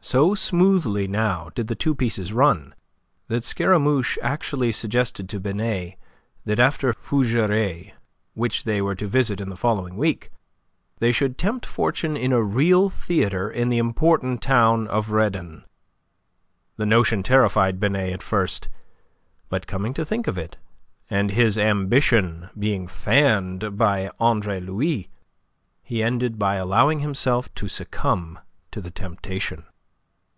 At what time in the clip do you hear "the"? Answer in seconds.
1.66-1.74, 9.50-9.56, 13.68-13.76, 16.78-16.86, 28.80-28.90